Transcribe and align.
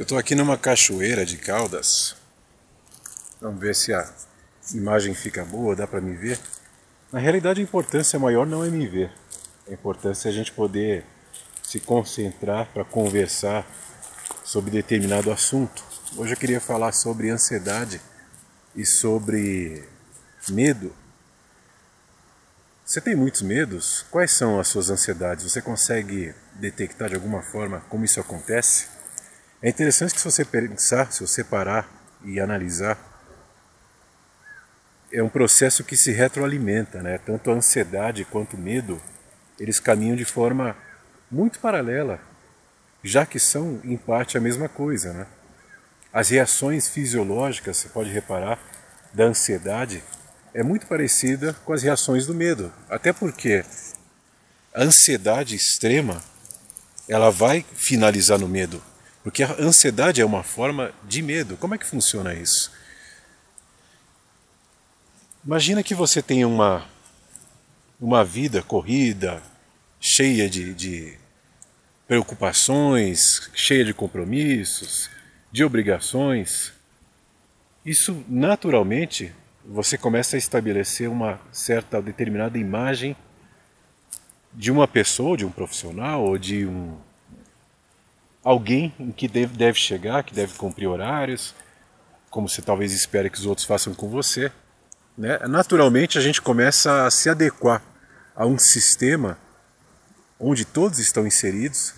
Eu 0.00 0.04
estou 0.04 0.16
aqui 0.16 0.34
numa 0.34 0.56
cachoeira 0.56 1.26
de 1.26 1.36
Caldas. 1.36 2.16
Vamos 3.38 3.60
ver 3.60 3.74
se 3.74 3.92
a 3.92 4.10
imagem 4.72 5.12
fica 5.12 5.44
boa, 5.44 5.76
dá 5.76 5.86
para 5.86 6.00
me 6.00 6.16
ver. 6.16 6.40
Na 7.12 7.18
realidade, 7.18 7.60
a 7.60 7.62
importância 7.62 8.18
maior 8.18 8.46
não 8.46 8.64
é 8.64 8.70
me 8.70 8.88
ver. 8.88 9.12
A 9.68 9.72
importância 9.74 10.28
é 10.28 10.30
a 10.30 10.32
gente 10.32 10.52
poder 10.52 11.04
se 11.62 11.80
concentrar 11.80 12.72
para 12.72 12.82
conversar 12.82 13.66
sobre 14.42 14.70
determinado 14.70 15.30
assunto. 15.30 15.84
Hoje 16.16 16.32
eu 16.32 16.38
queria 16.38 16.62
falar 16.62 16.92
sobre 16.92 17.28
ansiedade 17.28 18.00
e 18.74 18.86
sobre 18.86 19.86
medo. 20.48 20.94
Você 22.86 23.02
tem 23.02 23.14
muitos 23.14 23.42
medos? 23.42 24.06
Quais 24.10 24.30
são 24.30 24.58
as 24.58 24.68
suas 24.68 24.88
ansiedades? 24.88 25.44
Você 25.44 25.60
consegue 25.60 26.34
detectar 26.54 27.10
de 27.10 27.16
alguma 27.16 27.42
forma 27.42 27.80
como 27.90 28.06
isso 28.06 28.18
acontece? 28.18 28.89
É 29.62 29.68
interessante 29.68 30.14
que 30.14 30.20
se 30.20 30.24
você 30.24 30.42
pensar, 30.42 31.12
se 31.12 31.20
você 31.20 31.44
parar 31.44 31.86
e 32.24 32.40
analisar, 32.40 32.98
é 35.12 35.22
um 35.22 35.28
processo 35.28 35.84
que 35.84 35.96
se 35.96 36.12
retroalimenta, 36.12 37.02
né? 37.02 37.18
Tanto 37.18 37.50
a 37.50 37.54
ansiedade 37.54 38.24
quanto 38.24 38.56
o 38.56 38.58
medo, 38.58 39.00
eles 39.58 39.78
caminham 39.78 40.16
de 40.16 40.24
forma 40.24 40.74
muito 41.30 41.58
paralela, 41.58 42.18
já 43.04 43.26
que 43.26 43.38
são 43.38 43.80
em 43.84 43.98
parte 43.98 44.38
a 44.38 44.40
mesma 44.40 44.66
coisa, 44.66 45.12
né? 45.12 45.26
As 46.10 46.30
reações 46.30 46.88
fisiológicas, 46.88 47.76
você 47.76 47.88
pode 47.88 48.10
reparar, 48.10 48.58
da 49.12 49.24
ansiedade 49.24 50.02
é 50.54 50.62
muito 50.62 50.86
parecida 50.86 51.52
com 51.64 51.74
as 51.74 51.82
reações 51.82 52.26
do 52.26 52.34
medo. 52.34 52.72
Até 52.88 53.12
porque 53.12 53.62
a 54.74 54.82
ansiedade 54.82 55.54
extrema 55.54 56.22
ela 57.06 57.30
vai 57.30 57.64
finalizar 57.74 58.38
no 58.38 58.48
medo. 58.48 58.82
Porque 59.22 59.42
a 59.42 59.52
ansiedade 59.60 60.20
é 60.20 60.24
uma 60.24 60.42
forma 60.42 60.92
de 61.04 61.20
medo. 61.20 61.56
Como 61.56 61.74
é 61.74 61.78
que 61.78 61.86
funciona 61.86 62.34
isso? 62.34 62.72
Imagina 65.44 65.82
que 65.82 65.94
você 65.94 66.22
tem 66.22 66.44
uma, 66.44 66.86
uma 68.00 68.24
vida 68.24 68.62
corrida, 68.62 69.42
cheia 70.00 70.48
de, 70.48 70.74
de 70.74 71.18
preocupações, 72.06 73.50
cheia 73.54 73.84
de 73.84 73.92
compromissos, 73.92 75.10
de 75.52 75.64
obrigações. 75.64 76.72
Isso 77.84 78.24
naturalmente 78.28 79.32
você 79.64 79.98
começa 79.98 80.36
a 80.36 80.38
estabelecer 80.38 81.08
uma 81.08 81.40
certa 81.52 82.00
determinada 82.00 82.58
imagem 82.58 83.14
de 84.52 84.70
uma 84.70 84.88
pessoa, 84.88 85.36
de 85.36 85.44
um 85.44 85.50
profissional 85.50 86.24
ou 86.24 86.36
de 86.36 86.66
um 86.66 86.96
alguém 88.42 88.94
em 88.98 89.10
que 89.10 89.28
deve, 89.28 89.56
deve 89.56 89.78
chegar, 89.78 90.22
que 90.22 90.34
deve 90.34 90.54
cumprir 90.54 90.86
horários, 90.86 91.54
como 92.30 92.48
você 92.48 92.62
talvez 92.62 92.92
espere 92.92 93.30
que 93.30 93.38
os 93.38 93.46
outros 93.46 93.66
façam 93.66 93.94
com 93.94 94.08
você. 94.08 94.50
Né? 95.16 95.38
Naturalmente 95.48 96.18
a 96.18 96.20
gente 96.20 96.40
começa 96.40 97.06
a 97.06 97.10
se 97.10 97.28
adequar 97.28 97.82
a 98.34 98.46
um 98.46 98.58
sistema 98.58 99.38
onde 100.38 100.64
todos 100.64 100.98
estão 100.98 101.26
inseridos 101.26 101.94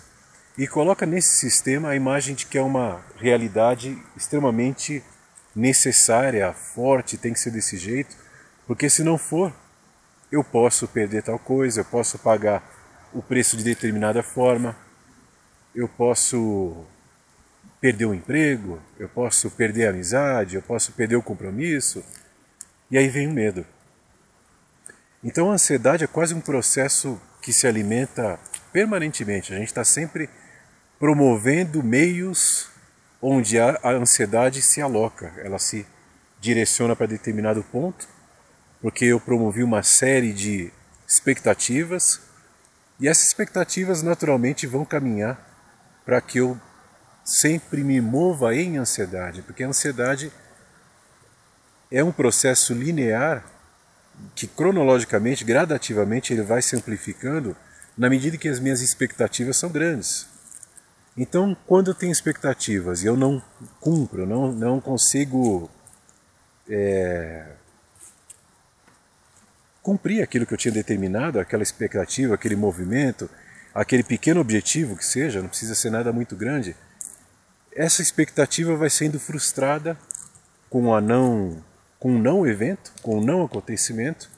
e 0.57 0.67
coloca 0.67 1.05
nesse 1.05 1.37
sistema 1.37 1.89
a 1.89 1.95
imagem 1.95 2.35
de 2.35 2.45
que 2.45 2.57
é 2.57 2.61
uma 2.61 3.01
realidade 3.17 3.97
extremamente 4.15 5.03
necessária, 5.55 6.51
forte, 6.53 7.17
tem 7.17 7.33
que 7.33 7.39
ser 7.39 7.51
desse 7.51 7.77
jeito, 7.77 8.15
porque 8.67 8.89
se 8.89 9.03
não 9.03 9.17
for, 9.17 9.53
eu 10.31 10.43
posso 10.43 10.87
perder 10.87 11.23
tal 11.23 11.39
coisa, 11.39 11.81
eu 11.81 11.85
posso 11.85 12.17
pagar 12.17 12.63
o 13.13 13.21
preço 13.21 13.55
de 13.55 13.63
determinada 13.63 14.23
forma, 14.23 14.75
eu 15.75 15.87
posso 15.87 16.85
perder 17.81 18.05
o 18.05 18.13
emprego, 18.13 18.79
eu 18.97 19.09
posso 19.09 19.51
perder 19.51 19.87
a 19.87 19.89
amizade, 19.89 20.55
eu 20.55 20.61
posso 20.61 20.93
perder 20.93 21.15
o 21.15 21.21
compromisso, 21.21 22.03
e 22.89 22.97
aí 22.97 23.09
vem 23.09 23.27
o 23.27 23.31
medo. 23.31 23.65
Então 25.23 25.49
a 25.49 25.53
ansiedade 25.53 26.03
é 26.03 26.07
quase 26.07 26.33
um 26.33 26.41
processo 26.41 27.19
que 27.41 27.51
se 27.51 27.67
alimenta 27.67 28.39
permanentemente, 28.71 29.53
a 29.53 29.57
gente 29.57 29.67
está 29.67 29.83
sempre 29.83 30.29
promovendo 30.99 31.83
meios 31.83 32.69
onde 33.21 33.59
a, 33.59 33.79
ansiedade 33.83 34.61
se 34.61 34.81
aloca, 34.81 35.33
ela 35.43 35.59
se 35.59 35.85
direciona 36.39 36.95
para 36.95 37.05
determinado 37.05 37.63
ponto, 37.63 38.07
porque 38.81 39.05
eu 39.05 39.19
promovi 39.19 39.63
uma 39.63 39.83
série 39.83 40.33
de 40.33 40.71
expectativas 41.07 42.21
e 42.99 43.07
essas 43.07 43.27
expectativas 43.27 44.01
naturalmente 44.01 44.67
vão 44.67 44.85
caminhar 44.85 45.52
para 46.05 46.19
que 46.21 46.39
eu 46.39 46.59
sempre 47.23 47.83
me 47.83 48.01
mova 48.01 48.55
em 48.55 48.77
ansiedade, 48.77 49.41
porque 49.41 49.63
a 49.63 49.67
ansiedade 49.67 50.31
é 51.91 52.03
um 52.03 52.11
processo 52.11 52.73
linear 52.73 53.45
que 54.35 54.47
cronologicamente, 54.47 55.43
gradativamente, 55.43 56.33
ele 56.33 56.41
vai 56.41 56.61
se 56.61 56.75
amplificando 56.75 57.55
na 57.97 58.09
medida 58.09 58.37
que 58.37 58.49
as 58.49 58.59
minhas 58.59 58.81
expectativas 58.81 59.57
são 59.57 59.69
grandes. 59.69 60.27
Então, 61.15 61.55
quando 61.67 61.91
eu 61.91 61.95
tenho 61.95 62.11
expectativas 62.11 63.03
e 63.03 63.05
eu 63.05 63.15
não 63.15 63.41
cumpro, 63.79 64.25
não, 64.25 64.51
não 64.51 64.81
consigo 64.81 65.69
é, 66.67 67.45
cumprir 69.81 70.23
aquilo 70.23 70.45
que 70.45 70.53
eu 70.53 70.57
tinha 70.57 70.71
determinado, 70.71 71.39
aquela 71.39 71.61
expectativa, 71.61 72.33
aquele 72.33 72.55
movimento, 72.55 73.29
aquele 73.73 74.03
pequeno 74.03 74.39
objetivo 74.39 74.95
que 74.95 75.05
seja, 75.05 75.41
não 75.41 75.49
precisa 75.49 75.75
ser 75.75 75.89
nada 75.89 76.11
muito 76.13 76.35
grande, 76.35 76.75
essa 77.75 78.01
expectativa 78.01 78.75
vai 78.75 78.89
sendo 78.89 79.19
frustrada 79.19 79.97
com 80.69 80.93
a 80.93 81.01
não 81.01 81.63
com 81.99 82.11
um 82.11 82.19
não 82.19 82.45
evento, 82.45 82.91
com 83.01 83.19
um 83.19 83.23
não 83.23 83.45
acontecimento. 83.45 84.29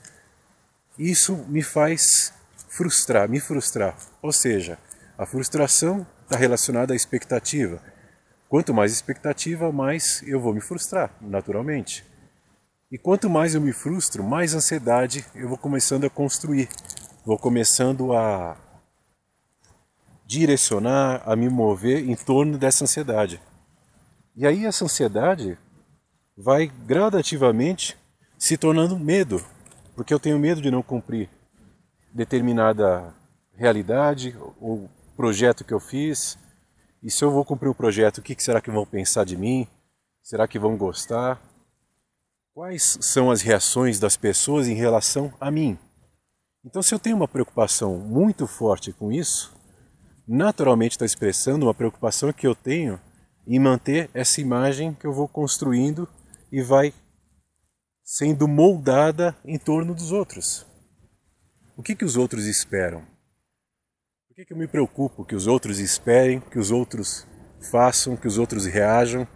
Isso 0.99 1.35
me 1.47 1.63
faz 1.63 2.31
frustrar, 2.69 3.27
me 3.27 3.39
frustrar. 3.39 3.97
Ou 4.21 4.31
seja, 4.31 4.77
a 5.17 5.25
frustração 5.25 6.05
está 6.23 6.37
relacionada 6.37 6.93
à 6.93 6.95
expectativa. 6.95 7.81
Quanto 8.47 8.71
mais 8.71 8.91
expectativa, 8.91 9.71
mais 9.71 10.21
eu 10.27 10.39
vou 10.39 10.53
me 10.53 10.61
frustrar, 10.61 11.09
naturalmente. 11.19 12.05
E 12.91 12.99
quanto 12.99 13.31
mais 13.31 13.55
eu 13.55 13.61
me 13.61 13.73
frustro, 13.73 14.23
mais 14.23 14.53
ansiedade 14.53 15.25
eu 15.33 15.49
vou 15.49 15.57
começando 15.57 16.05
a 16.05 16.09
construir, 16.09 16.69
vou 17.25 17.39
começando 17.39 18.13
a 18.13 18.55
direcionar, 20.25 21.21
a 21.25 21.35
me 21.35 21.49
mover 21.49 22.09
em 22.09 22.15
torno 22.15 22.57
dessa 22.57 22.83
ansiedade. 22.83 23.41
E 24.35 24.45
aí 24.45 24.65
essa 24.65 24.85
ansiedade 24.85 25.57
vai 26.37 26.67
gradativamente 26.67 27.97
se 28.37 28.57
tornando 28.57 28.99
medo, 28.99 29.43
porque 29.95 30.13
eu 30.13 30.19
tenho 30.19 30.39
medo 30.39 30.61
de 30.61 30.71
não 30.71 30.81
cumprir 30.83 31.29
determinada 32.13 33.13
realidade 33.53 34.35
ou 34.59 34.89
projeto 35.15 35.63
que 35.63 35.73
eu 35.73 35.79
fiz. 35.79 36.37
E 37.01 37.09
se 37.09 37.23
eu 37.23 37.31
vou 37.31 37.45
cumprir 37.45 37.69
o 37.69 37.75
projeto, 37.75 38.17
o 38.17 38.21
que 38.21 38.35
será 38.41 38.59
que 38.59 38.71
vão 38.71 38.85
pensar 38.85 39.25
de 39.25 39.37
mim? 39.37 39.67
Será 40.21 40.47
que 40.47 40.59
vão 40.59 40.75
gostar? 40.75 41.39
Quais 42.53 42.97
são 43.01 43.29
as 43.29 43.41
reações 43.41 43.99
das 43.99 44.17
pessoas 44.17 44.67
em 44.67 44.73
relação 44.73 45.33
a 45.39 45.51
mim? 45.51 45.77
Então, 46.63 46.81
se 46.81 46.95
eu 46.95 46.99
tenho 46.99 47.15
uma 47.15 47.27
preocupação 47.27 47.97
muito 47.97 48.47
forte 48.47 48.91
com 48.91 49.11
isso, 49.11 49.55
naturalmente 50.27 50.93
está 50.93 51.05
expressando 51.05 51.65
uma 51.65 51.73
preocupação 51.73 52.33
que 52.33 52.47
eu 52.47 52.55
tenho 52.55 52.99
em 53.47 53.59
manter 53.59 54.09
essa 54.13 54.41
imagem 54.41 54.93
que 54.93 55.05
eu 55.05 55.13
vou 55.13 55.27
construindo 55.27 56.07
e 56.51 56.61
vai 56.61 56.93
sendo 58.03 58.47
moldada 58.47 59.35
em 59.43 59.57
torno 59.57 59.93
dos 59.93 60.11
outros. 60.11 60.65
O 61.77 61.83
que, 61.83 61.95
que 61.95 62.05
os 62.05 62.15
outros 62.15 62.45
esperam? 62.45 63.01
Por 64.27 64.35
que, 64.35 64.45
que 64.45 64.53
eu 64.53 64.57
me 64.57 64.67
preocupo 64.67 65.25
que 65.25 65.35
os 65.35 65.47
outros 65.47 65.79
esperem, 65.79 66.39
que 66.39 66.59
os 66.59 66.71
outros 66.71 67.27
façam, 67.71 68.15
que 68.15 68.27
os 68.27 68.37
outros 68.37 68.65
reajam, 68.65 69.27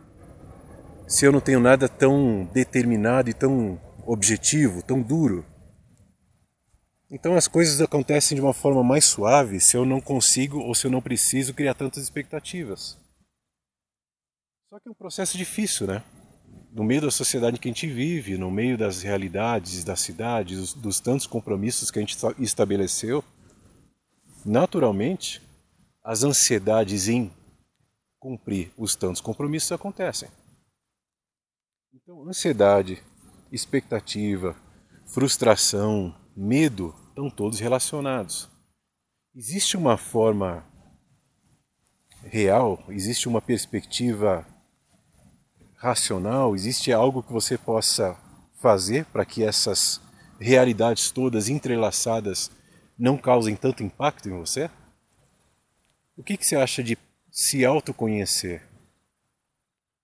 se 1.08 1.26
eu 1.26 1.32
não 1.32 1.40
tenho 1.40 1.60
nada 1.60 1.90
tão 1.90 2.50
determinado 2.54 3.30
e 3.30 3.34
tão 3.34 3.80
objetivo, 4.06 4.84
tão 4.84 5.02
duro? 5.02 5.46
Então 7.12 7.36
as 7.36 7.48
coisas 7.48 7.82
acontecem 7.82 8.36
de 8.36 8.42
uma 8.42 8.54
forma 8.54 8.84
mais 8.84 9.06
suave 9.06 9.60
se 9.60 9.76
eu 9.76 9.86
não 9.86 10.00
consigo 10.00 10.60
ou 10.60 10.76
se 10.76 10.86
eu 10.86 10.92
não 10.92 11.02
preciso 11.02 11.54
criar 11.54 11.74
tantas 11.74 12.04
expectativas. 12.04 12.98
Só 14.70 14.80
que 14.80 14.88
é 14.88 14.92
um 14.92 14.96
processo 14.96 15.36
difícil, 15.36 15.88
né? 15.88 16.04
No 16.72 16.84
meio 16.84 17.02
da 17.02 17.10
sociedade 17.10 17.58
que 17.58 17.68
a 17.68 17.72
gente 17.72 17.88
vive, 17.88 18.38
no 18.38 18.52
meio 18.52 18.78
das 18.78 19.02
realidades 19.02 19.84
da 19.84 19.96
cidade, 19.96 20.56
dos, 20.56 20.74
dos 20.76 21.00
tantos 21.00 21.26
compromissos 21.26 21.90
que 21.90 21.98
a 21.98 22.02
gente 22.02 22.16
estabeleceu, 22.38 23.24
naturalmente, 24.46 25.42
as 26.04 26.24
ansiedades 26.24 27.08
em 27.08 27.32
cumprir 28.20 28.72
os 28.78 28.96
tantos 28.96 29.20
compromissos 29.20 29.72
acontecem. 29.72 30.30
Então, 31.92 32.28
ansiedade, 32.28 33.02
expectativa, 33.52 34.56
frustração, 35.08 36.14
medo 36.40 36.96
estão 37.10 37.30
todos 37.30 37.60
relacionados. 37.60 38.50
Existe 39.36 39.76
uma 39.76 39.98
forma 39.98 40.66
real, 42.24 42.82
existe 42.88 43.28
uma 43.28 43.42
perspectiva 43.42 44.48
racional, 45.76 46.56
existe 46.56 46.94
algo 46.94 47.22
que 47.22 47.34
você 47.34 47.58
possa 47.58 48.18
fazer 48.62 49.04
para 49.06 49.26
que 49.26 49.44
essas 49.44 50.02
realidades 50.40 51.12
todas 51.12 51.50
entrelaçadas 51.50 52.50
não 52.98 53.18
causem 53.18 53.56
tanto 53.56 53.84
impacto 53.84 54.30
em 54.30 54.38
você? 54.38 54.70
O 56.16 56.24
que, 56.24 56.38
que 56.38 56.46
você 56.46 56.56
acha 56.56 56.82
de 56.82 56.98
se 57.30 57.66
autoconhecer? 57.66 58.64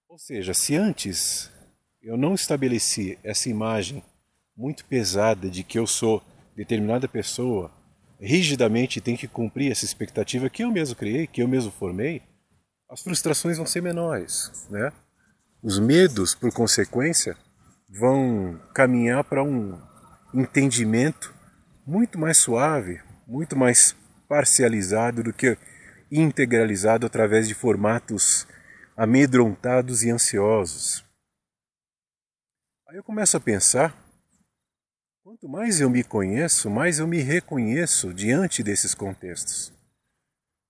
Ou 0.09 0.17
seja, 0.17 0.53
se 0.53 0.75
antes 0.75 1.49
eu 2.01 2.17
não 2.17 2.35
estabeleci 2.35 3.17
essa 3.23 3.49
imagem 3.49 4.03
muito 4.55 4.85
pesada 4.85 5.49
de 5.49 5.63
que 5.63 5.77
eu 5.77 5.85
sou 5.85 6.23
determinada 6.55 7.07
pessoa, 7.07 7.71
rigidamente 8.19 9.01
tem 9.01 9.17
que 9.17 9.27
cumprir 9.27 9.71
essa 9.71 9.85
expectativa 9.85 10.49
que 10.49 10.63
eu 10.63 10.71
mesmo 10.71 10.95
criei, 10.95 11.27
que 11.27 11.41
eu 11.41 11.47
mesmo 11.47 11.71
formei, 11.71 12.21
as 12.89 13.01
frustrações 13.01 13.57
vão 13.57 13.65
ser 13.65 13.81
menores, 13.81 14.67
né? 14.69 14.91
Os 15.61 15.79
medos, 15.79 16.35
por 16.35 16.53
consequência, 16.53 17.35
vão 17.89 18.59
caminhar 18.73 19.23
para 19.23 19.43
um 19.43 19.81
entendimento 20.33 21.33
muito 21.85 22.19
mais 22.19 22.37
suave, 22.37 23.01
muito 23.27 23.55
mais 23.55 23.95
parcializado 24.27 25.23
do 25.23 25.33
que 25.33 25.57
integralizado 26.11 27.05
através 27.05 27.47
de 27.47 27.55
formatos 27.55 28.47
amedrontados 28.95 30.03
e 30.03 30.11
ansiosos. 30.11 31.03
Aí 32.87 32.97
eu 32.97 33.03
começo 33.03 33.35
a 33.35 33.39
pensar, 33.39 34.04
quanto 35.45 35.49
mais 35.49 35.79
eu 35.79 35.89
me 35.89 36.03
conheço, 36.03 36.69
mais 36.71 36.97
eu 36.97 37.07
me 37.07 37.21
reconheço 37.21 38.11
diante 38.11 38.63
desses 38.63 38.95
contextos. 38.95 39.71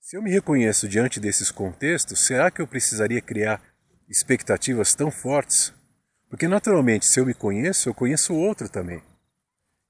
Se 0.01 0.17
eu 0.17 0.21
me 0.21 0.29
reconheço 0.29 0.87
diante 0.87 1.17
desses 1.17 1.49
contextos, 1.49 2.25
será 2.25 2.51
que 2.51 2.61
eu 2.61 2.67
precisaria 2.67 3.21
criar 3.21 3.61
expectativas 4.09 4.93
tão 4.93 5.09
fortes? 5.09 5.73
Porque 6.29 6.47
naturalmente, 6.47 7.05
se 7.05 7.19
eu 7.19 7.25
me 7.25 7.33
conheço, 7.33 7.87
eu 7.87 7.93
conheço 7.93 8.33
o 8.33 8.37
outro 8.37 8.67
também. 8.67 9.01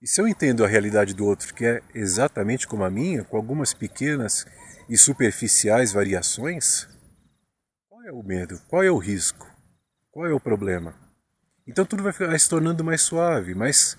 E 0.02 0.08
se 0.08 0.22
eu 0.22 0.28
entendo 0.28 0.64
a 0.64 0.68
realidade 0.68 1.16
do 1.16 1.26
outro, 1.26 1.52
que 1.54 1.66
é 1.66 1.82
exatamente 1.94 2.68
como 2.68 2.84
a 2.84 2.92
minha, 2.92 3.24
com 3.24 3.38
algumas 3.38 3.74
pequenas 3.74 4.46
e 4.88 4.96
superficiais 4.96 5.92
variações, 5.92 6.88
qual 7.90 8.04
é 8.04 8.12
o 8.12 8.22
medo? 8.22 8.62
Qual 8.68 8.84
é 8.84 8.92
o 8.92 9.00
risco? 9.00 9.50
Qual 10.12 10.28
é 10.28 10.34
o 10.34 10.40
problema? 10.40 10.94
Então 11.68 11.86
tudo 11.86 12.04
vai 12.04 12.38
se 12.38 12.48
tornando 12.48 12.84
mais 12.84 13.02
suave, 13.02 13.56
mas 13.56 13.98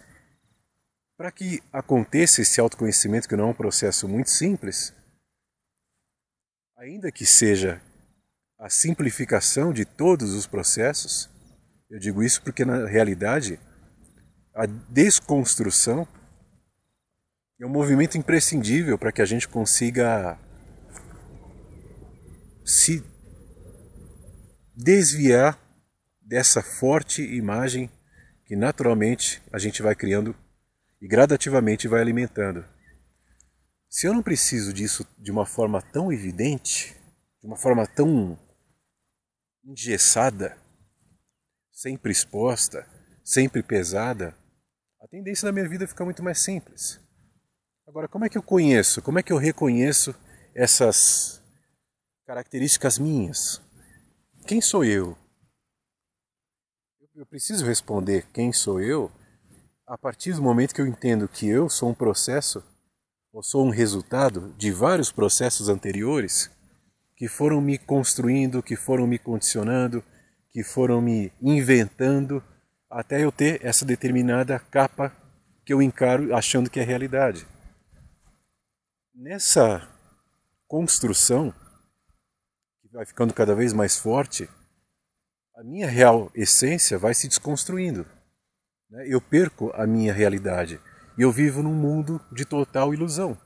para 1.17 1.33
que 1.33 1.63
aconteça 1.73 2.43
esse 2.43 2.61
autoconhecimento, 2.61 3.29
que 3.29 3.37
não 3.37 3.49
é 3.49 3.51
um 3.51 3.55
processo 3.55 4.07
muito 4.07 4.31
simples, 4.31 4.93
ainda 6.77 7.11
que 7.11 7.25
seja 7.25 7.81
a 8.59 8.69
simplificação 8.69 9.73
de 9.73 9.85
todos 9.85 10.35
os 10.35 10.47
processos, 10.47 11.31
eu 11.89 11.99
digo 11.99 12.23
isso 12.23 12.43
porque 12.43 12.65
na 12.65 12.87
realidade 12.87 13.59
a 14.55 14.67
desconstrução 14.67 16.07
é 17.59 17.65
um 17.65 17.71
movimento 17.71 18.19
imprescindível 18.19 18.99
para 18.99 19.13
que 19.13 19.23
a 19.23 19.27
gente 19.27 19.49
consiga 19.49 20.39
se 22.65 23.03
desviar 24.75 25.59
dessa 26.21 26.63
forte 26.63 27.23
imagem 27.23 27.89
que 28.45 28.57
naturalmente 28.57 29.43
a 29.51 29.59
gente 29.59 29.81
vai 29.81 29.95
criando 29.95 30.37
e 31.07 31.09
gradativamente 31.09 31.87
vai 31.87 32.01
alimentando. 32.01 32.65
Se 33.89 34.09
eu 34.09 34.13
não 34.13 34.25
preciso 34.25 34.73
disso 34.73 35.07
de 35.17 35.31
uma 35.31 35.47
forma 35.47 35.81
tão 35.81 36.13
evidente, 36.13 36.97
de 37.41 37.47
uma 37.47 37.57
forma 37.57 37.87
tão 37.87 38.37
engessada, 39.65 40.59
sempre 41.71 42.11
exposta, 42.11 42.85
sempre 43.25 43.63
pesada, 43.63 44.37
a 45.01 45.07
tendência 45.07 45.47
da 45.47 45.53
minha 45.53 45.69
vida 45.69 45.87
fica 45.87 46.05
muito 46.05 46.25
mais 46.25 46.41
simples. 46.41 46.99
Agora, 47.87 48.09
como 48.09 48.25
é 48.25 48.29
que 48.29 48.37
eu 48.37 48.43
conheço? 48.43 49.01
Como 49.01 49.21
é 49.21 49.23
que 49.23 49.33
eu 49.33 49.37
reconheço 49.37 50.13
essas 50.57 51.41
características 52.27 52.99
minhas? 52.99 53.63
Quem 54.45 54.61
sou 54.61 54.85
eu? 54.85 55.17
Eu 57.15 57.25
preciso 57.27 57.65
responder 57.65 58.27
quem 58.33 58.53
sou 58.53 58.81
eu 58.81 59.09
a 59.87 59.97
partir 59.97 60.33
do 60.33 60.43
momento 60.43 60.75
que 60.75 60.81
eu 60.81 60.87
entendo 60.87 61.29
que 61.29 61.47
eu 61.49 61.71
sou 61.71 61.91
um 61.91 61.95
processo 61.95 62.63
ou 63.33 63.43
sou 63.43 63.65
um 63.65 63.71
resultado 63.71 64.53
de 64.59 64.73
vários 64.73 65.13
processos 65.13 65.69
anteriores 65.69 66.51
que 67.15 67.29
foram 67.29 67.61
me 67.61 67.79
construindo, 67.79 68.63
que 68.63 68.75
foram 68.75 69.07
me 69.07 69.19
condicionando, 69.19 70.03
que 70.51 70.65
foram 70.65 71.01
me 71.01 71.33
inventando 71.41 72.43
até 72.91 73.23
eu 73.23 73.31
ter 73.31 73.65
essa 73.65 73.85
determinada 73.85 74.59
capa 74.59 75.15
que 75.65 75.73
eu 75.73 75.81
encaro 75.81 76.35
achando 76.35 76.69
que 76.69 76.81
é 76.81 76.83
realidade. 76.83 77.47
Nessa 79.15 79.89
construção, 80.67 81.55
que 82.83 82.89
vai 82.93 83.07
ficando 83.07 83.33
cada 83.33 83.55
vez 83.55 83.73
mais 83.73 83.97
forte, 83.99 84.49
a 85.57 85.63
minha 85.63 85.89
real 85.89 86.31
essência 86.35 86.99
vai 86.99 87.15
se 87.15 87.29
desconstruindo. 87.29 88.16
Né? 88.91 89.07
Eu 89.09 89.21
perco 89.21 89.71
a 89.75 89.87
minha 89.87 90.13
realidade 90.13 90.81
e 91.19 91.23
eu 91.23 91.33
vivo 91.33 91.63
num 91.63 91.75
mundo 91.75 92.21
de 92.33 92.45
total 92.45 92.93
ilusão, 92.93 93.37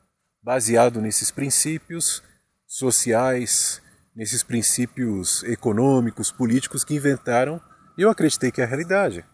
baseado 0.42 1.00
nesses 1.00 1.30
princípios 1.30 2.22
sociais, 2.66 3.80
nesses 4.14 4.42
princípios 4.42 5.42
econômicos, 5.44 6.30
políticos 6.30 6.84
que 6.84 6.94
inventaram 6.94 7.60
e 7.96 8.02
eu 8.02 8.10
acreditei 8.10 8.50
que 8.50 8.60
é 8.60 8.64
a 8.64 8.66
realidade. 8.66 9.24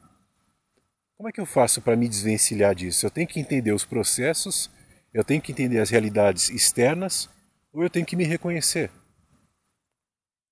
Como 1.16 1.28
é 1.28 1.32
que 1.32 1.40
eu 1.40 1.46
faço 1.46 1.80
para 1.80 1.96
me 1.96 2.08
desvencilhar 2.08 2.74
disso? 2.74 3.06
Eu 3.06 3.10
tenho 3.10 3.26
que 3.26 3.40
entender 3.40 3.72
os 3.72 3.84
processos, 3.84 4.70
eu 5.14 5.24
tenho 5.24 5.40
que 5.40 5.50
entender 5.50 5.78
as 5.78 5.88
realidades 5.88 6.50
externas, 6.50 7.30
ou 7.72 7.82
eu 7.82 7.88
tenho 7.88 8.04
que 8.04 8.16
me 8.16 8.24
reconhecer. 8.24 8.90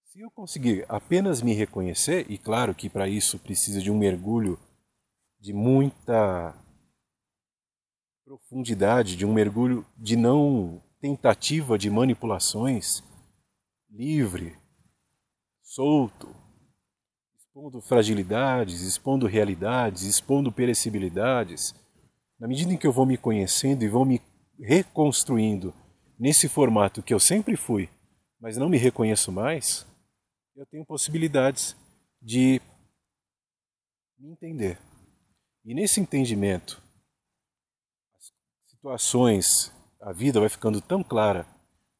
Se 0.07 0.21
eu 0.21 0.31
conseguir 0.31 0.87
apenas 0.89 1.43
me 1.43 1.53
reconhecer, 1.53 2.25
e 2.31 2.39
claro 2.39 2.75
que 2.75 2.89
para 2.89 3.09
isso 3.09 3.39
precisa 3.39 3.81
de 3.81 3.91
um 3.91 3.99
mergulho 3.99 4.59
de 5.45 5.53
muita 5.53 6.59
profundidade, 8.25 9.15
de 9.15 9.27
um 9.27 9.33
mergulho 9.35 9.85
de 9.95 10.17
não 10.17 10.83
tentativa 11.03 11.77
de 11.77 11.91
manipulações, 11.91 13.03
livre, 13.91 14.57
solto, 15.63 16.35
expondo 17.37 17.83
fragilidades, 17.83 18.81
expondo 18.81 19.27
realidades, 19.27 20.05
expondo 20.05 20.51
perecibilidades, 20.51 21.75
na 22.41 22.49
medida 22.49 22.73
em 22.73 22.79
que 22.79 22.87
eu 22.87 22.93
vou 22.93 23.05
me 23.05 23.19
conhecendo 23.19 23.85
e 23.85 23.89
vou 23.89 24.07
me 24.07 24.23
reconstruindo 24.59 25.75
nesse 26.19 26.49
formato 26.49 27.03
que 27.03 27.13
eu 27.13 27.21
sempre 27.21 27.55
fui, 27.55 27.91
mas 28.41 28.57
não 28.57 28.71
me 28.71 28.79
reconheço 28.79 29.31
mais, 29.31 29.87
eu 30.57 30.65
tenho 30.65 30.87
possibilidades 30.87 31.77
de 32.23 32.63
me 34.19 34.33
entender. 34.33 34.79
E 35.65 35.75
nesse 35.75 35.99
entendimento, 35.99 36.83
as 38.17 38.71
situações, 38.71 39.73
a 39.99 40.13
vida 40.13 40.39
vai 40.39 40.51
ficando 40.51 40.79
tão 40.79 41.03
clara 41.03 41.47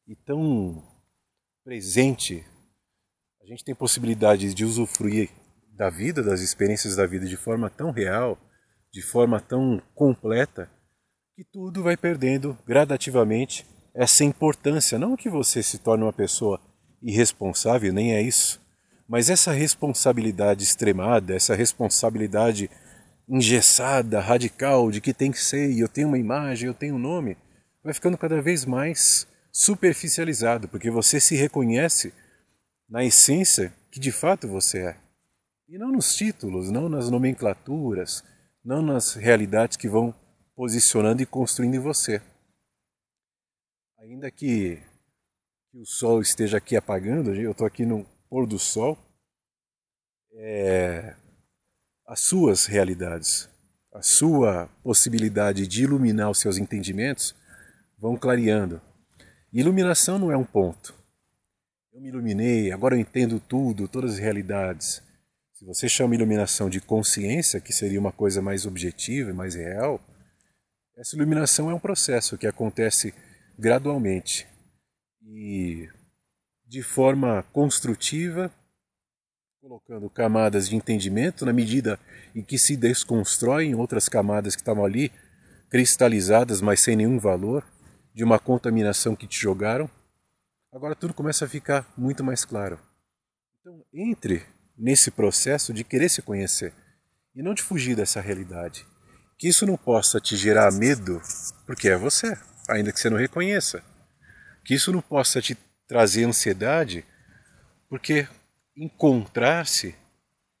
e 0.07 0.15
tão 0.15 0.83
presente, 1.63 2.45
a 3.41 3.45
gente 3.47 3.65
tem 3.65 3.73
possibilidade 3.73 4.53
de 4.53 4.63
usufruir 4.63 5.31
da 5.75 5.89
vida, 5.89 6.21
das 6.21 6.41
experiências 6.41 6.95
da 6.95 7.07
vida 7.07 7.25
de 7.25 7.35
forma 7.35 7.67
tão 7.67 7.89
real, 7.89 8.37
de 8.93 9.01
forma 9.01 9.41
tão 9.41 9.81
completa, 9.95 10.69
que 11.35 11.43
tudo 11.43 11.81
vai 11.81 11.97
perdendo 11.97 12.55
gradativamente 12.67 13.65
essa 13.95 14.23
importância. 14.23 14.99
Não 14.99 15.17
que 15.17 15.29
você 15.29 15.63
se 15.63 15.79
torne 15.79 16.03
uma 16.03 16.13
pessoa 16.13 16.61
irresponsável, 17.01 17.91
nem 17.91 18.13
é 18.13 18.21
isso, 18.21 18.61
mas 19.07 19.29
essa 19.29 19.51
responsabilidade 19.51 20.63
extremada, 20.63 21.35
essa 21.35 21.55
responsabilidade 21.55 22.69
engessada, 23.27 24.19
radical, 24.19 24.91
de 24.91 25.01
que 25.01 25.13
tem 25.13 25.31
que 25.31 25.39
ser, 25.39 25.77
eu 25.77 25.89
tenho 25.89 26.07
uma 26.07 26.17
imagem, 26.17 26.67
eu 26.67 26.73
tenho 26.73 26.95
um 26.95 26.99
nome, 26.99 27.37
vai 27.83 27.93
ficando 27.93 28.17
cada 28.17 28.41
vez 28.41 28.65
mais 28.65 29.27
superficializado, 29.51 30.67
porque 30.67 30.91
você 30.91 31.19
se 31.19 31.35
reconhece 31.35 32.13
na 32.89 33.03
essência 33.03 33.73
que 33.91 33.99
de 33.99 34.11
fato 34.11 34.47
você 34.47 34.79
é. 34.79 34.97
E 35.67 35.77
não 35.77 35.91
nos 35.91 36.15
títulos, 36.15 36.69
não 36.69 36.87
nas 36.87 37.09
nomenclaturas, 37.09 38.23
não 38.63 38.81
nas 38.81 39.13
realidades 39.13 39.77
que 39.77 39.89
vão 39.89 40.13
posicionando 40.55 41.21
e 41.21 41.25
construindo 41.25 41.75
em 41.75 41.79
você. 41.79 42.21
Ainda 43.99 44.29
que, 44.29 44.79
que 45.71 45.79
o 45.79 45.85
sol 45.85 46.21
esteja 46.21 46.57
aqui 46.57 46.75
apagando, 46.75 47.33
eu 47.33 47.51
estou 47.51 47.65
aqui 47.65 47.85
no 47.85 48.05
pôr 48.29 48.45
do 48.45 48.59
sol, 48.59 48.97
é, 50.33 51.15
as 52.05 52.21
suas 52.21 52.65
realidades, 52.65 53.49
a 53.93 54.01
sua 54.01 54.69
possibilidade 54.83 55.65
de 55.65 55.83
iluminar 55.83 56.29
os 56.29 56.39
seus 56.39 56.57
entendimentos 56.57 57.35
vão 57.97 58.15
clareando. 58.15 58.79
Iluminação 59.51 60.19
não 60.19 60.31
é 60.31 60.37
um 60.37 60.43
ponto. 60.43 60.93
eu 61.93 62.01
me 62.01 62.09
iluminei, 62.09 62.71
agora 62.71 62.95
eu 62.95 62.99
entendo 62.99 63.39
tudo, 63.39 63.87
todas 63.87 64.13
as 64.13 64.19
realidades. 64.19 65.01
Se 65.53 65.65
você 65.65 65.87
chama 65.87 66.13
iluminação 66.13 66.69
de 66.69 66.81
consciência, 66.81 67.61
que 67.61 67.73
seria 67.73 67.99
uma 67.99 68.11
coisa 68.11 68.41
mais 68.41 68.65
objetiva 68.65 69.29
e 69.29 69.33
mais 69.33 69.55
real, 69.55 69.99
essa 70.97 71.15
iluminação 71.15 71.71
é 71.71 71.73
um 71.73 71.79
processo 71.79 72.37
que 72.37 72.45
acontece 72.45 73.13
gradualmente 73.57 74.45
e 75.23 75.89
de 76.67 76.83
forma 76.83 77.43
construtiva, 77.53 78.51
colocando 79.65 80.07
camadas 80.11 80.69
de 80.69 80.75
entendimento 80.75 81.43
na 81.43 81.51
medida 81.51 81.99
em 82.35 82.43
que 82.43 82.55
se 82.55 82.77
desconstroem 82.77 83.73
outras 83.73 84.07
camadas 84.07 84.55
que 84.55 84.61
estavam 84.61 84.85
ali 84.85 85.11
cristalizadas, 85.71 86.61
mas 86.61 86.83
sem 86.83 86.95
nenhum 86.95 87.17
valor, 87.17 87.65
de 88.13 88.23
uma 88.23 88.37
contaminação 88.37 89.15
que 89.15 89.25
te 89.25 89.41
jogaram. 89.41 89.89
Agora 90.71 90.93
tudo 90.93 91.15
começa 91.15 91.45
a 91.45 91.49
ficar 91.49 91.91
muito 91.97 92.23
mais 92.23 92.45
claro. 92.45 92.79
Então, 93.59 93.83
entre 93.91 94.43
nesse 94.77 95.09
processo 95.09 95.73
de 95.73 95.83
querer 95.83 96.09
se 96.09 96.21
conhecer 96.21 96.71
e 97.35 97.41
não 97.41 97.55
de 97.55 97.63
fugir 97.63 97.95
dessa 97.95 98.21
realidade. 98.21 98.85
Que 99.35 99.47
isso 99.47 99.65
não 99.65 99.77
possa 99.77 100.19
te 100.19 100.37
gerar 100.37 100.71
medo, 100.71 101.19
porque 101.65 101.89
é 101.89 101.97
você, 101.97 102.37
ainda 102.69 102.91
que 102.91 102.99
você 102.99 103.09
não 103.09 103.17
reconheça. 103.17 103.83
Que 104.63 104.75
isso 104.75 104.91
não 104.91 105.01
possa 105.01 105.41
te 105.41 105.57
trazer 105.87 106.23
ansiedade, 106.23 107.03
porque 107.89 108.27
encontrar-se 108.75 109.95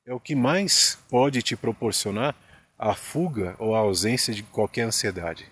é 0.05 0.13
o 0.13 0.19
que 0.19 0.35
mais 0.35 0.97
pode 1.09 1.41
te 1.41 1.55
proporcionar 1.55 2.35
a 2.77 2.93
fuga 2.93 3.55
ou 3.57 3.75
a 3.75 3.79
ausência 3.79 4.33
de 4.33 4.43
qualquer 4.43 4.83
ansiedade. 4.83 5.51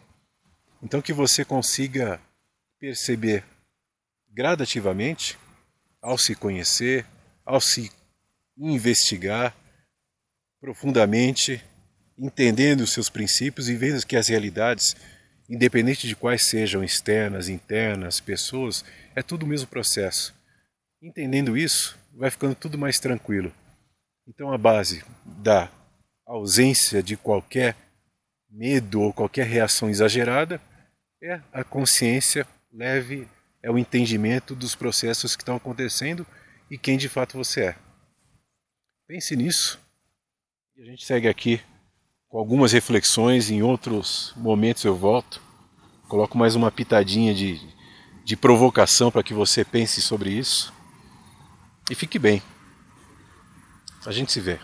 Então 0.81 1.01
que 1.01 1.13
você 1.13 1.43
consiga 1.43 2.19
perceber 2.79 3.43
gradativamente, 4.31 5.37
ao 6.01 6.17
se 6.17 6.35
conhecer, 6.35 7.05
ao 7.45 7.61
se 7.61 7.91
investigar 8.57 9.55
profundamente, 10.59 11.63
entendendo 12.17 12.81
os 12.81 12.91
seus 12.91 13.09
princípios 13.09 13.69
e 13.69 13.75
vendo 13.75 14.05
que 14.05 14.17
as 14.17 14.27
realidades, 14.27 14.95
independente 15.49 16.07
de 16.07 16.15
quais 16.15 16.43
sejam 16.43 16.83
externas, 16.83 17.47
internas, 17.47 18.19
pessoas, 18.19 18.83
é 19.15 19.21
tudo 19.21 19.43
o 19.43 19.47
mesmo 19.47 19.67
processo. 19.67 20.33
Entendendo 21.01 21.57
isso, 21.57 21.97
vai 22.15 22.29
ficando 22.29 22.55
tudo 22.55 22.77
mais 22.77 22.99
tranquilo. 22.99 23.51
Então 24.27 24.51
a 24.51 24.57
base 24.57 25.03
da 25.25 25.69
ausência 26.25 27.03
de 27.03 27.17
qualquer 27.17 27.75
medo 28.49 29.01
ou 29.01 29.11
qualquer 29.11 29.45
reação 29.45 29.89
exagerada 29.89 30.61
é 31.21 31.41
a 31.51 31.63
consciência 31.63 32.47
leve, 32.71 33.27
é 33.61 33.69
o 33.71 33.77
entendimento 33.77 34.55
dos 34.55 34.75
processos 34.75 35.35
que 35.35 35.41
estão 35.41 35.55
acontecendo 35.55 36.25
e 36.69 36.77
quem 36.77 36.97
de 36.97 37.09
fato 37.09 37.37
você 37.37 37.65
é. 37.65 37.75
Pense 39.07 39.35
nisso. 39.35 39.79
E 40.75 40.81
a 40.81 40.85
gente 40.85 41.05
segue 41.05 41.27
aqui 41.27 41.61
com 42.29 42.37
algumas 42.37 42.71
reflexões. 42.71 43.51
Em 43.51 43.61
outros 43.61 44.33
momentos 44.35 44.83
eu 44.83 44.95
volto. 44.95 45.41
Coloco 46.07 46.37
mais 46.37 46.55
uma 46.55 46.71
pitadinha 46.71 47.33
de, 47.33 47.59
de 48.23 48.35
provocação 48.35 49.11
para 49.11 49.23
que 49.23 49.33
você 49.33 49.63
pense 49.63 50.01
sobre 50.01 50.31
isso. 50.31 50.72
E 51.89 51.95
fique 51.95 52.17
bem. 52.17 52.41
A 54.05 54.11
gente 54.11 54.31
se 54.31 54.39
vê. 54.39 54.59